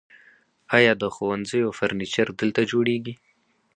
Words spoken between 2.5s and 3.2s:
جوړیږي؟